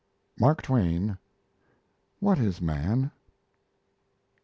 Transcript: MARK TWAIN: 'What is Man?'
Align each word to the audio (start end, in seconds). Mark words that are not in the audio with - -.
MARK 0.39 0.63
TWAIN: 0.63 1.19
'What 2.21 2.39
is 2.39 2.59
Man?' 2.59 3.11